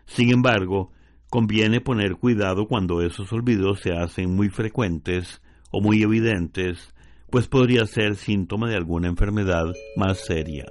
Sin 0.06 0.32
embargo, 0.32 0.92
conviene 1.30 1.80
poner 1.80 2.16
cuidado 2.16 2.68
cuando 2.68 3.02
esos 3.02 3.32
olvidos 3.32 3.82
se 3.82 3.94
hacen 3.94 4.36
muy 4.36 4.50
frecuentes 4.50 5.42
o 5.70 5.80
muy 5.80 6.02
evidentes, 6.02 6.94
pues 7.30 7.48
podría 7.48 7.86
ser 7.86 8.16
síntoma 8.16 8.68
de 8.68 8.76
alguna 8.76 9.08
enfermedad 9.08 9.66
más 9.96 10.26
seria. 10.26 10.66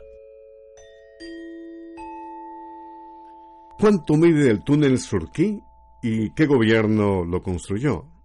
¿Cuánto 3.78 4.14
mide 4.16 4.50
el 4.50 4.62
túnel 4.62 4.98
Surquí 4.98 5.58
y 6.02 6.34
qué 6.34 6.44
gobierno 6.44 7.24
lo 7.24 7.42
construyó? 7.42 8.19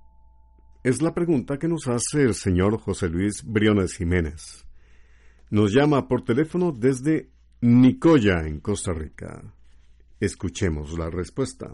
Es 0.86 1.02
la 1.02 1.16
pregunta 1.16 1.58
que 1.58 1.68
nos 1.68 1.88
hace 1.88 2.22
el 2.22 2.36
señor 2.36 2.78
José 2.78 3.10
Luis 3.10 3.44
Briones 3.44 3.96
Jiménez. 3.96 4.68
Nos 5.50 5.74
llama 5.74 6.08
por 6.08 6.24
teléfono 6.24 6.72
desde 6.72 7.32
Nicoya, 7.62 8.46
en 8.46 8.60
Costa 8.60 8.94
Rica. 8.94 9.52
Escuchemos 10.20 10.96
la 10.96 11.10
respuesta. 11.10 11.74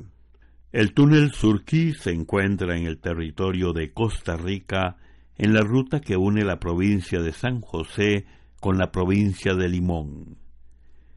El 0.72 0.94
túnel 0.94 1.34
Surquí 1.34 1.94
se 1.94 2.12
encuentra 2.12 2.78
en 2.78 2.86
el 2.86 3.02
territorio 3.02 3.74
de 3.74 3.92
Costa 3.92 4.38
Rica, 4.38 4.96
en 5.38 5.54
la 5.54 5.60
ruta 5.60 6.00
que 6.00 6.16
une 6.16 6.46
la 6.46 6.62
provincia 6.62 7.22
de 7.22 7.34
San 7.34 7.60
José 7.60 8.26
con 8.62 8.78
la 8.78 8.94
provincia 8.94 9.56
de 9.56 9.68
Limón. 9.68 10.38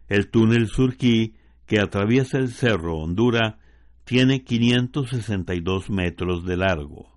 El 0.09 0.31
túnel 0.31 0.67
Surquí, 0.67 1.37
que 1.65 1.79
atraviesa 1.79 2.39
el 2.39 2.49
cerro 2.49 2.97
Hondura, 2.97 3.61
tiene 4.03 4.43
562 4.43 5.91
metros 5.91 6.45
de 6.45 6.57
largo. 6.57 7.14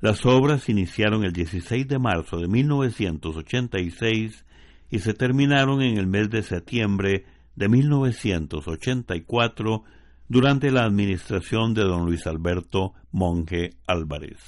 Las 0.00 0.26
obras 0.26 0.68
iniciaron 0.68 1.24
el 1.24 1.32
16 1.32 1.88
de 1.88 1.98
marzo 1.98 2.38
de 2.38 2.48
1986 2.48 4.44
y 4.90 4.98
se 4.98 5.14
terminaron 5.14 5.80
en 5.82 5.96
el 5.96 6.06
mes 6.06 6.28
de 6.30 6.42
septiembre 6.42 7.24
de 7.54 7.68
1984 7.68 9.84
durante 10.28 10.70
la 10.70 10.84
administración 10.84 11.72
de 11.72 11.82
don 11.82 12.04
Luis 12.04 12.26
Alberto 12.26 12.92
Monge 13.10 13.70
Álvarez. 13.86 14.38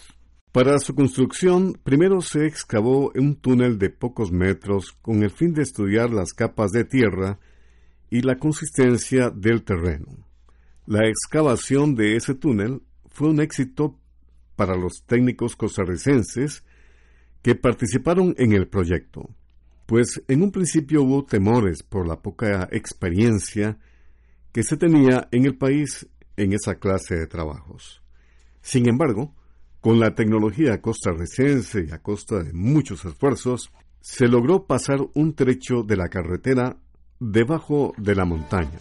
Para 0.52 0.78
su 0.78 0.94
construcción, 0.94 1.78
primero 1.82 2.20
se 2.20 2.46
excavó 2.46 3.12
un 3.14 3.36
túnel 3.36 3.78
de 3.78 3.90
pocos 3.90 4.32
metros 4.32 4.92
con 5.02 5.22
el 5.22 5.30
fin 5.30 5.54
de 5.54 5.62
estudiar 5.62 6.10
las 6.10 6.32
capas 6.32 6.72
de 6.72 6.84
tierra 6.84 7.38
y 8.10 8.22
la 8.22 8.38
consistencia 8.38 9.30
del 9.30 9.62
terreno. 9.62 10.26
La 10.86 11.06
excavación 11.06 11.94
de 11.94 12.16
ese 12.16 12.34
túnel 12.34 12.82
fue 13.10 13.28
un 13.28 13.40
éxito 13.40 13.97
para 14.58 14.76
los 14.76 15.04
técnicos 15.06 15.54
costarricenses 15.54 16.64
que 17.42 17.54
participaron 17.54 18.34
en 18.38 18.52
el 18.52 18.66
proyecto, 18.66 19.30
pues 19.86 20.20
en 20.26 20.42
un 20.42 20.50
principio 20.50 21.04
hubo 21.04 21.24
temores 21.24 21.84
por 21.84 22.08
la 22.08 22.20
poca 22.20 22.68
experiencia 22.72 23.78
que 24.50 24.64
se 24.64 24.76
tenía 24.76 25.28
en 25.30 25.44
el 25.44 25.56
país 25.56 26.08
en 26.36 26.54
esa 26.54 26.74
clase 26.74 27.14
de 27.14 27.28
trabajos. 27.28 28.02
Sin 28.60 28.88
embargo, 28.88 29.32
con 29.80 30.00
la 30.00 30.16
tecnología 30.16 30.82
costarricense 30.82 31.86
y 31.88 31.92
a 31.92 32.02
costa 32.02 32.42
de 32.42 32.52
muchos 32.52 33.04
esfuerzos, 33.04 33.70
se 34.00 34.26
logró 34.26 34.66
pasar 34.66 34.98
un 35.14 35.34
trecho 35.36 35.84
de 35.84 35.96
la 35.96 36.08
carretera 36.08 36.78
debajo 37.20 37.92
de 37.96 38.16
la 38.16 38.24
montaña. 38.24 38.80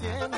Yeah. 0.00 0.37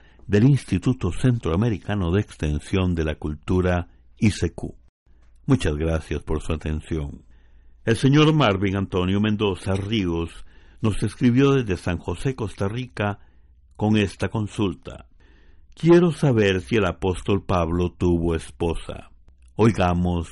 del 0.31 0.45
Instituto 0.45 1.11
Centroamericano 1.11 2.09
de 2.09 2.21
Extensión 2.21 2.95
de 2.95 3.03
la 3.03 3.15
Cultura, 3.15 3.89
ICQ. 4.17 4.61
Muchas 5.45 5.75
gracias 5.75 6.23
por 6.23 6.41
su 6.41 6.53
atención. 6.53 7.25
El 7.83 7.97
señor 7.97 8.33
Marvin 8.33 8.77
Antonio 8.77 9.19
Mendoza 9.19 9.73
Ríos 9.73 10.29
nos 10.79 11.03
escribió 11.03 11.51
desde 11.51 11.75
San 11.75 11.97
José, 11.97 12.33
Costa 12.33 12.69
Rica, 12.69 13.19
con 13.75 13.97
esta 13.97 14.29
consulta. 14.29 15.09
Quiero 15.75 16.13
saber 16.13 16.61
si 16.61 16.77
el 16.77 16.85
apóstol 16.85 17.43
Pablo 17.43 17.91
tuvo 17.91 18.33
esposa. 18.33 19.11
Oigamos 19.57 20.29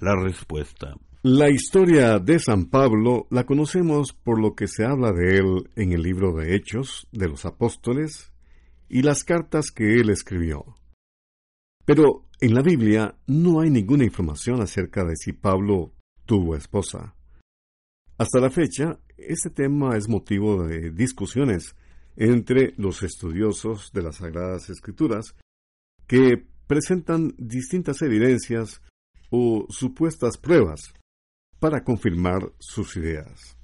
la 0.00 0.16
respuesta. 0.22 0.96
La 1.22 1.48
historia 1.48 2.18
de 2.18 2.38
San 2.40 2.66
Pablo 2.66 3.26
la 3.30 3.44
conocemos 3.44 4.12
por 4.12 4.38
lo 4.38 4.54
que 4.54 4.68
se 4.68 4.84
habla 4.84 5.12
de 5.12 5.38
él 5.38 5.70
en 5.76 5.92
el 5.92 6.02
libro 6.02 6.34
de 6.34 6.54
Hechos 6.54 7.08
de 7.10 7.26
los 7.26 7.46
Apóstoles 7.46 8.30
y 8.90 9.02
las 9.02 9.24
cartas 9.24 9.70
que 9.70 10.00
él 10.00 10.10
escribió. 10.10 10.76
Pero 11.86 12.26
En 12.42 12.54
la 12.54 12.62
Biblia 12.62 13.14
no 13.26 13.60
hay 13.60 13.68
ninguna 13.68 14.04
información 14.04 14.62
acerca 14.62 15.04
de 15.04 15.14
si 15.14 15.34
Pablo 15.34 15.92
tuvo 16.24 16.56
esposa. 16.56 17.14
Hasta 18.16 18.40
la 18.40 18.48
fecha, 18.48 18.98
este 19.18 19.50
tema 19.50 19.94
es 19.98 20.08
motivo 20.08 20.64
de 20.64 20.90
discusiones 20.90 21.76
entre 22.16 22.72
los 22.78 23.02
estudiosos 23.02 23.92
de 23.92 24.02
las 24.02 24.16
Sagradas 24.16 24.70
Escrituras 24.70 25.34
que 26.06 26.46
presentan 26.66 27.34
distintas 27.36 28.00
evidencias 28.00 28.80
o 29.28 29.66
supuestas 29.68 30.38
pruebas 30.38 30.94
para 31.58 31.84
confirmar 31.84 32.52
sus 32.58 32.96
ideas. 32.96 33.54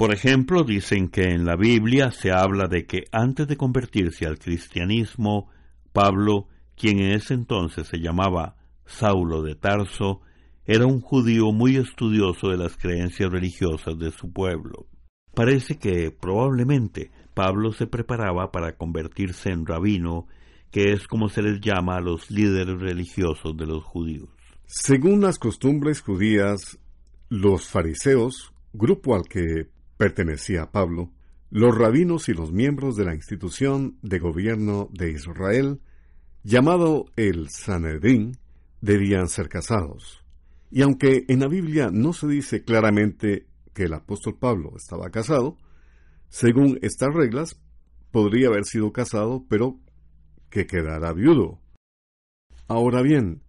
Por 0.00 0.14
ejemplo, 0.14 0.64
dicen 0.64 1.10
que 1.10 1.24
en 1.24 1.44
la 1.44 1.56
Biblia 1.56 2.10
se 2.10 2.32
habla 2.32 2.68
de 2.68 2.86
que 2.86 3.04
antes 3.12 3.46
de 3.46 3.58
convertirse 3.58 4.24
al 4.24 4.38
cristianismo, 4.38 5.50
Pablo, 5.92 6.48
quien 6.74 7.00
en 7.00 7.10
ese 7.10 7.34
entonces 7.34 7.86
se 7.86 7.98
llamaba 7.98 8.56
Saulo 8.86 9.42
de 9.42 9.56
Tarso, 9.56 10.22
era 10.64 10.86
un 10.86 11.02
judío 11.02 11.52
muy 11.52 11.76
estudioso 11.76 12.48
de 12.48 12.56
las 12.56 12.78
creencias 12.78 13.30
religiosas 13.30 13.98
de 13.98 14.10
su 14.10 14.32
pueblo. 14.32 14.86
Parece 15.34 15.76
que 15.76 16.10
probablemente 16.10 17.10
Pablo 17.34 17.74
se 17.74 17.86
preparaba 17.86 18.50
para 18.50 18.78
convertirse 18.78 19.50
en 19.50 19.66
rabino, 19.66 20.28
que 20.70 20.92
es 20.94 21.06
como 21.06 21.28
se 21.28 21.42
les 21.42 21.60
llama 21.60 21.96
a 21.96 22.00
los 22.00 22.30
líderes 22.30 22.80
religiosos 22.80 23.54
de 23.54 23.66
los 23.66 23.84
judíos. 23.84 24.30
Según 24.64 25.20
las 25.20 25.38
costumbres 25.38 26.00
judías, 26.00 26.78
los 27.28 27.66
fariseos, 27.66 28.54
grupo 28.72 29.14
al 29.14 29.28
que 29.28 29.68
pertenecía 30.00 30.72
Pablo, 30.72 31.12
los 31.50 31.76
rabinos 31.76 32.30
y 32.30 32.32
los 32.32 32.52
miembros 32.52 32.96
de 32.96 33.04
la 33.04 33.14
institución 33.14 33.98
de 34.00 34.18
gobierno 34.18 34.88
de 34.94 35.10
Israel, 35.10 35.82
llamado 36.42 37.04
el 37.16 37.50
Sanedrín, 37.50 38.38
debían 38.80 39.28
ser 39.28 39.50
casados. 39.50 40.24
Y 40.70 40.80
aunque 40.80 41.26
en 41.28 41.40
la 41.40 41.48
Biblia 41.48 41.90
no 41.92 42.14
se 42.14 42.28
dice 42.28 42.64
claramente 42.64 43.46
que 43.74 43.82
el 43.82 43.92
apóstol 43.92 44.38
Pablo 44.38 44.72
estaba 44.74 45.10
casado, 45.10 45.58
según 46.30 46.78
estas 46.80 47.12
reglas, 47.12 47.60
podría 48.10 48.48
haber 48.48 48.64
sido 48.64 48.94
casado, 48.94 49.44
pero 49.50 49.80
que 50.48 50.66
quedara 50.66 51.12
viudo. 51.12 51.60
Ahora 52.68 53.02
bien, 53.02 53.42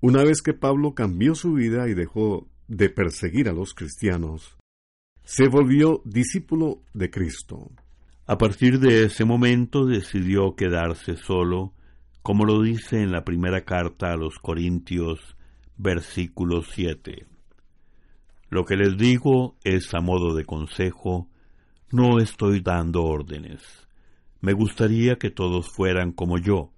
una 0.00 0.22
vez 0.22 0.42
que 0.42 0.54
Pablo 0.54 0.94
cambió 0.94 1.34
su 1.34 1.54
vida 1.54 1.88
y 1.88 1.94
dejó 1.94 2.48
de 2.68 2.88
perseguir 2.88 3.48
a 3.48 3.52
los 3.52 3.74
cristianos, 3.74 4.56
se 5.26 5.48
volvió 5.48 6.02
discípulo 6.04 6.82
de 6.94 7.10
Cristo. 7.10 7.72
A 8.28 8.38
partir 8.38 8.78
de 8.78 9.06
ese 9.06 9.24
momento 9.24 9.84
decidió 9.84 10.54
quedarse 10.54 11.16
solo, 11.16 11.74
como 12.22 12.44
lo 12.44 12.62
dice 12.62 13.02
en 13.02 13.10
la 13.10 13.24
primera 13.24 13.64
carta 13.64 14.12
a 14.12 14.16
los 14.16 14.38
Corintios, 14.38 15.36
versículo 15.76 16.62
7. 16.62 17.26
Lo 18.50 18.64
que 18.64 18.76
les 18.76 18.96
digo 18.96 19.56
es 19.64 19.92
a 19.94 20.00
modo 20.00 20.32
de 20.32 20.44
consejo, 20.44 21.28
no 21.90 22.20
estoy 22.20 22.60
dando 22.60 23.02
órdenes. 23.02 23.88
Me 24.40 24.52
gustaría 24.52 25.16
que 25.16 25.30
todos 25.30 25.72
fueran 25.72 26.12
como 26.12 26.38
yo, 26.38 26.70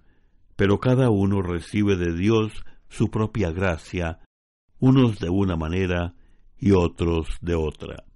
pero 0.57 0.81
cada 0.81 1.11
uno 1.11 1.43
recibe 1.43 1.97
de 1.97 2.15
Dios 2.15 2.65
su 2.89 3.11
propia 3.11 3.51
gracia, 3.51 4.21
unos 4.81 5.19
de 5.19 5.29
una 5.29 5.57
manera 5.57 6.15
y 6.59 6.71
otros 6.73 7.29
de 7.43 7.55
otra. 7.55 8.08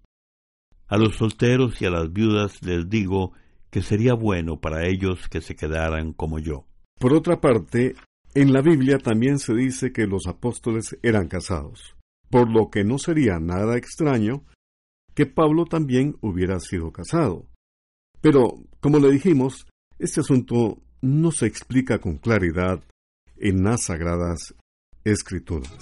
A 0.93 0.99
los 0.99 1.17
solteros 1.17 1.81
y 1.81 1.87
a 1.87 1.91
las 1.91 2.13
viudas 2.13 2.63
les 2.63 2.87
digo 2.87 3.33
que 3.71 3.81
sería 3.81 4.13
bueno 4.13 4.61
para 4.61 4.87
ellos 4.87 5.27
que 5.31 5.41
se 5.41 5.57
quedaran 5.57 6.13
como 6.13 6.39
yo. 6.39 6.67
Por 7.01 7.15
otra 7.15 7.41
parte, 7.41 7.95
en 8.35 8.53
la 8.53 8.61
Biblia 8.61 8.99
también 8.99 9.39
se 9.39 9.55
dice 9.55 9.91
que 9.91 10.07
los 10.07 10.27
apóstoles 10.27 10.99
eran 11.03 11.29
casados, 11.29 11.97
por 12.29 12.51
lo 12.51 12.69
que 12.69 12.85
no 12.85 12.99
sería 12.99 13.39
nada 13.39 13.79
extraño 13.79 14.45
que 15.15 15.25
Pablo 15.25 15.65
también 15.65 16.19
hubiera 16.21 16.61
sido 16.61 16.93
casado. 16.93 17.47
Pero, 18.21 18.63
como 18.81 18.99
le 18.99 19.11
dijimos, 19.13 19.67
este 19.99 20.21
asunto 20.21 20.83
no 21.01 21.33
se 21.33 21.47
explica 21.47 22.01
con 22.01 22.19
claridad 22.19 22.85
en 23.39 23.65
las 23.65 23.85
sagradas 23.85 24.55
escrituras. 25.05 25.73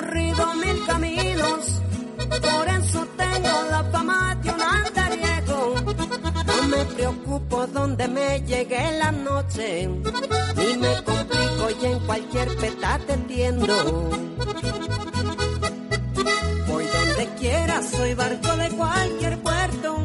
Recorrido 0.00 0.54
mil 0.54 0.86
caminos, 0.86 1.82
por 2.28 2.68
eso 2.68 3.06
tengo 3.16 3.62
la 3.70 3.84
fama 3.92 4.34
de 4.42 4.50
un 4.50 4.60
andariego. 4.60 5.74
No 6.46 6.68
me 6.68 6.84
preocupo 6.94 7.66
donde 7.68 8.08
me 8.08 8.40
llegue 8.42 8.98
la 8.98 9.12
noche, 9.12 9.88
ni 9.88 10.76
me 10.76 11.02
complico 11.04 11.70
y 11.80 11.86
en 11.86 11.98
cualquier 12.00 12.56
petate 12.56 13.12
entiendo. 13.12 14.10
Voy 16.66 16.84
donde 16.86 17.28
quiera, 17.38 17.82
soy 17.82 18.14
barco 18.14 18.56
de 18.56 18.68
cualquier 18.70 19.38
puerto, 19.42 19.96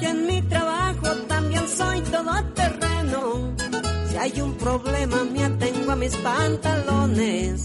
y 0.00 0.04
en 0.04 0.26
mi 0.26 0.42
trabajo 0.42 1.08
también 1.28 1.68
soy 1.68 2.00
todoterreno. 2.02 3.54
Si 4.08 4.16
hay 4.16 4.40
un 4.40 4.54
problema 4.54 5.24
me 5.24 5.44
atengo 5.44 5.92
a 5.92 5.96
mis 5.96 6.14
pantalones, 6.16 7.64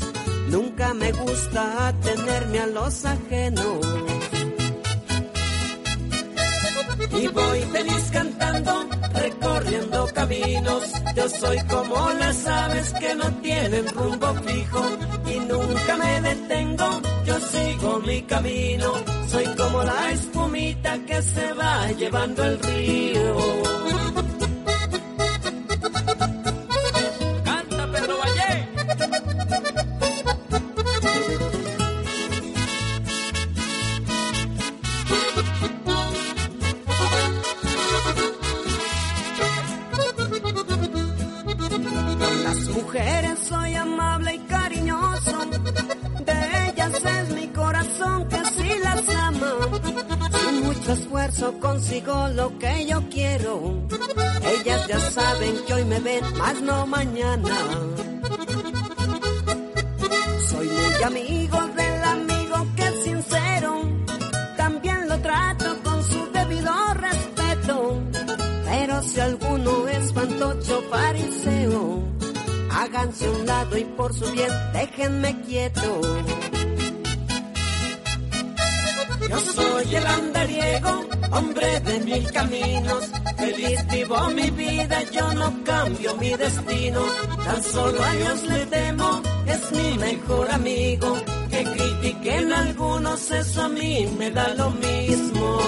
nunca 0.50 0.94
me 0.94 1.12
gusta 1.12 1.88
atenerme 1.88 2.60
a 2.60 2.68
los 2.68 3.06
ajenos. 3.06 3.78
Y 7.12 7.28
voy 7.28 7.62
feliz 7.62 8.10
cantando, 8.12 8.88
recorriendo 9.14 10.08
caminos. 10.14 10.84
Yo 11.16 11.30
soy 11.30 11.58
como 11.68 12.10
las 12.20 12.48
aves 12.48 12.94
que 13.00 13.16
no 13.16 13.26
tienen 13.42 13.88
rumbo 13.90 14.34
fijo 14.46 14.84
y 15.34 15.40
nunca 15.40 15.98
me 15.98 16.22
detengo. 16.22 17.02
Yo 17.26 17.40
sigo 17.40 18.00
mi 18.00 18.22
camino. 18.24 18.94
Soy 19.28 19.46
como 19.56 19.84
la 19.84 20.12
espumita 20.12 20.98
que 21.06 21.22
se 21.22 21.54
va 21.54 21.92
llevando 21.92 22.44
el 22.44 22.60
río. 22.60 23.80
Ven, 56.04 56.24
más 56.38 56.62
no 56.62 56.88
mañana. 56.88 57.56
Soy 60.50 60.68
muy 60.68 61.04
amigo 61.04 61.60
del 61.76 62.04
amigo 62.04 62.68
que 62.76 62.88
es 62.88 63.04
sincero. 63.04 63.82
También 64.58 65.08
lo 65.08 65.20
trato 65.20 65.78
con 65.84 66.04
su 66.04 66.32
debido 66.32 66.74
respeto. 66.94 68.02
Pero 68.66 69.02
si 69.04 69.20
alguno 69.20 69.88
es 69.88 70.14
fantocho 70.14 70.82
fariseo, 70.90 72.04
háganse 72.72 73.30
un 73.30 73.46
lado 73.46 73.78
y 73.78 73.84
por 73.86 74.14
su 74.14 74.32
bien 74.32 74.52
déjenme 74.74 75.42
quieto. 75.42 76.02
Yo 79.30 79.40
soy 79.40 79.96
el 79.96 80.08
andariego, 80.08 80.99
hombre 81.32 81.80
de 81.82 82.00
mil 82.02 82.32
caminos. 82.32 83.04
Feliz 83.38 83.88
vivo 83.88 84.30
mi 84.30 84.50
vida, 84.52 85.04
yo 85.12 85.34
no 85.34 85.64
cambio 85.64 86.16
mi 86.16 86.32
destino. 86.36 87.02
Tan 87.46 87.64
solo 87.64 88.04
a 88.04 88.12
Dios 88.14 88.44
le 88.44 88.66
temo, 88.66 89.22
es 89.46 89.72
mi 89.72 89.98
mejor 89.98 90.52
amigo. 90.52 91.18
Que 91.50 91.64
critiquen 91.64 92.54
algunos, 92.54 93.32
eso 93.32 93.64
a 93.64 93.70
mí 93.70 94.08
me 94.18 94.32
da 94.32 94.54
lo 94.56 94.70
mismo. 94.72 95.60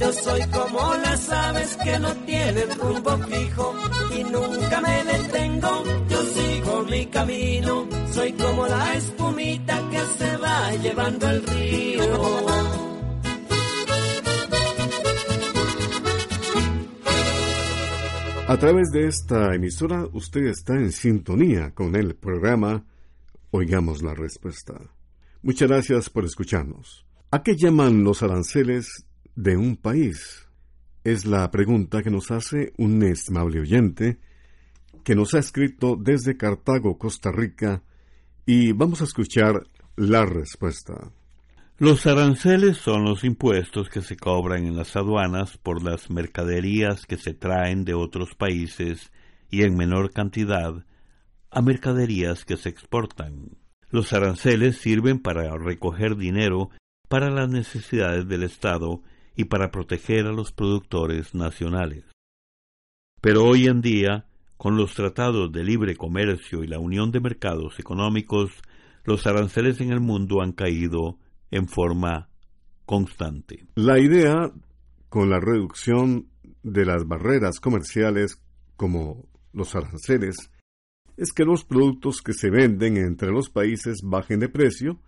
Yo 0.00 0.12
soy 0.12 0.40
como 0.50 0.94
las 0.94 1.30
aves 1.30 1.76
que 1.84 1.98
no 1.98 2.14
tienen 2.24 2.68
rumbo 2.80 3.18
fijo 3.18 3.74
y 4.18 4.24
nunca 4.24 4.80
me 4.80 5.04
detengo. 5.04 5.84
Yo 6.08 6.84
mi 6.84 7.06
camino, 7.06 7.86
soy 8.10 8.32
como 8.32 8.66
la 8.66 8.94
espumita 8.94 9.90
que 9.90 10.00
se 10.18 10.36
va 10.38 10.72
llevando 10.76 11.28
el 11.28 11.46
río. 11.46 12.46
A 18.48 18.56
través 18.58 18.90
de 18.90 19.06
esta 19.06 19.54
emisora 19.54 20.06
usted 20.12 20.46
está 20.46 20.74
en 20.74 20.90
sintonía 20.90 21.72
con 21.72 21.94
el 21.94 22.16
programa 22.16 22.84
Oigamos 23.50 24.02
la 24.02 24.14
Respuesta. 24.14 24.74
Muchas 25.42 25.68
gracias 25.68 26.10
por 26.10 26.24
escucharnos. 26.24 27.06
¿A 27.30 27.42
qué 27.42 27.54
llaman 27.56 28.02
los 28.02 28.22
aranceles 28.22 29.06
de 29.42 29.56
un 29.56 29.76
país? 29.76 30.46
Es 31.02 31.24
la 31.24 31.50
pregunta 31.50 32.02
que 32.02 32.10
nos 32.10 32.30
hace 32.30 32.74
un 32.76 33.02
estimable 33.02 33.60
oyente 33.60 34.18
que 35.02 35.14
nos 35.14 35.32
ha 35.32 35.38
escrito 35.38 35.96
desde 35.96 36.36
Cartago, 36.36 36.98
Costa 36.98 37.32
Rica, 37.32 37.82
y 38.44 38.72
vamos 38.72 39.00
a 39.00 39.04
escuchar 39.04 39.66
la 39.96 40.26
respuesta. 40.26 41.10
Los 41.78 42.06
aranceles 42.06 42.76
son 42.76 43.04
los 43.04 43.24
impuestos 43.24 43.88
que 43.88 44.02
se 44.02 44.16
cobran 44.16 44.66
en 44.66 44.76
las 44.76 44.94
aduanas 44.94 45.56
por 45.56 45.82
las 45.82 46.10
mercaderías 46.10 47.06
que 47.06 47.16
se 47.16 47.32
traen 47.32 47.86
de 47.86 47.94
otros 47.94 48.34
países 48.36 49.10
y 49.50 49.62
en 49.62 49.74
menor 49.74 50.12
cantidad 50.12 50.84
a 51.50 51.62
mercaderías 51.62 52.44
que 52.44 52.58
se 52.58 52.68
exportan. 52.68 53.56
Los 53.88 54.12
aranceles 54.12 54.76
sirven 54.76 55.18
para 55.18 55.56
recoger 55.56 56.16
dinero 56.16 56.68
para 57.08 57.30
las 57.30 57.48
necesidades 57.48 58.28
del 58.28 58.42
Estado 58.42 59.02
y 59.36 59.44
para 59.44 59.70
proteger 59.70 60.26
a 60.26 60.32
los 60.32 60.52
productores 60.52 61.34
nacionales. 61.34 62.04
Pero 63.20 63.44
hoy 63.44 63.66
en 63.66 63.80
día, 63.80 64.26
con 64.56 64.76
los 64.76 64.94
tratados 64.94 65.52
de 65.52 65.64
libre 65.64 65.96
comercio 65.96 66.64
y 66.64 66.66
la 66.66 66.78
Unión 66.78 67.10
de 67.10 67.20
Mercados 67.20 67.78
Económicos, 67.78 68.50
los 69.04 69.26
aranceles 69.26 69.80
en 69.80 69.92
el 69.92 70.00
mundo 70.00 70.42
han 70.42 70.52
caído 70.52 71.18
en 71.50 71.68
forma 71.68 72.28
constante. 72.86 73.66
La 73.74 73.98
idea 73.98 74.52
con 75.08 75.30
la 75.30 75.40
reducción 75.40 76.28
de 76.62 76.84
las 76.84 77.06
barreras 77.06 77.60
comerciales 77.60 78.40
como 78.76 79.26
los 79.52 79.74
aranceles 79.74 80.50
es 81.16 81.32
que 81.32 81.44
los 81.44 81.64
productos 81.64 82.22
que 82.22 82.32
se 82.32 82.50
venden 82.50 82.96
entre 82.96 83.30
los 83.30 83.50
países 83.50 83.98
bajen 84.02 84.40
de 84.40 84.48
precio 84.48 85.00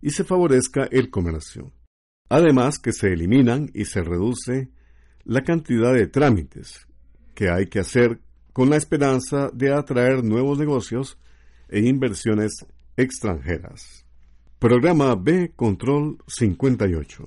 y 0.00 0.10
se 0.10 0.24
favorezca 0.24 0.84
el 0.90 1.10
comercio. 1.10 1.72
Además 2.28 2.78
que 2.78 2.92
se 2.92 3.12
eliminan 3.12 3.70
y 3.74 3.84
se 3.84 4.02
reduce 4.02 4.70
la 5.24 5.42
cantidad 5.42 5.92
de 5.92 6.06
trámites 6.06 6.86
que 7.34 7.50
hay 7.50 7.66
que 7.66 7.80
hacer 7.80 8.20
con 8.52 8.70
la 8.70 8.76
esperanza 8.76 9.50
de 9.52 9.72
atraer 9.72 10.22
nuevos 10.22 10.58
negocios 10.58 11.18
e 11.68 11.80
inversiones 11.80 12.66
extranjeras. 12.96 14.04
Programa 14.58 15.14
B 15.14 15.52
Control 15.56 16.18
58. 16.26 17.24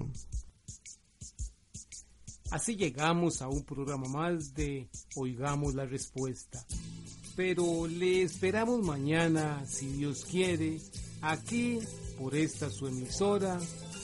Así 2.51 2.75
llegamos 2.75 3.41
a 3.41 3.49
un 3.49 3.65
programa 3.65 4.08
más 4.08 4.53
de 4.53 4.88
Oigamos 5.15 5.75
la 5.75 5.86
Respuesta. 5.86 6.63
Pero 7.36 7.86
le 7.88 8.21
esperamos 8.21 8.81
mañana, 8.86 9.65
si 9.65 9.88
Dios 9.88 10.23
quiere, 10.23 10.79
aquí 11.21 11.79
por 12.17 12.36
esta 12.36 12.69
su 12.69 12.88
emisora 12.88 13.60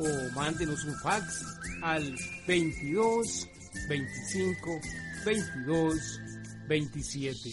o 0.00 0.32
mándenos 0.34 0.84
un 0.84 0.94
fax 1.00 1.44
al 1.82 2.14
22 2.46 3.48
25 3.88 4.80
22 5.24 6.20
27. 6.68 7.50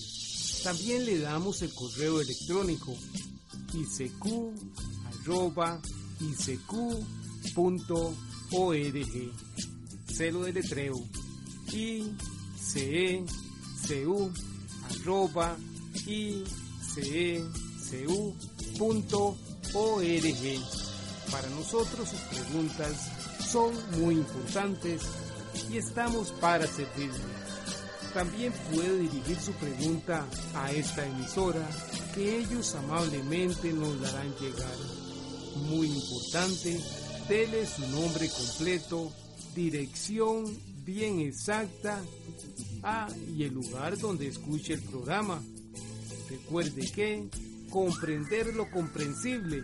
También 0.63 1.05
le 1.05 1.19
damos 1.19 1.61
el 1.61 1.73
correo 1.73 2.21
electrónico 2.21 2.95
icq.org. 3.73 4.35
Celo 10.07 10.43
de 10.43 10.53
letreo 10.53 11.03
icecu.org. 11.71 12.85
Para 21.31 21.49
nosotros 21.49 22.09
sus 22.09 22.19
preguntas 22.21 22.93
son 23.49 23.73
muy 23.99 24.15
importantes 24.15 25.01
y 25.69 25.77
estamos 25.77 26.31
para 26.33 26.67
servirle. 26.67 27.19
También 28.13 28.53
puede 28.71 28.99
dirigir 28.99 29.37
su 29.39 29.51
pregunta 29.53 30.25
a 30.53 30.71
esta 30.71 31.05
emisora 31.05 31.67
que 32.13 32.39
ellos 32.39 32.73
amablemente 32.75 33.73
nos 33.73 33.99
darán 33.99 34.33
llegar. 34.39 34.77
Muy 35.69 35.87
importante, 35.87 36.79
dele 37.27 37.65
su 37.65 37.85
nombre 37.89 38.29
completo, 38.29 39.11
dirección 39.53 40.45
bien 40.85 41.19
exacta 41.19 42.01
ah, 42.83 43.07
y 43.35 43.43
el 43.43 43.53
lugar 43.53 43.97
donde 43.97 44.27
escuche 44.27 44.73
el 44.73 44.81
programa. 44.81 45.41
Recuerde 46.29 46.89
que 46.91 47.27
comprender 47.69 48.55
lo 48.55 48.69
comprensible 48.71 49.63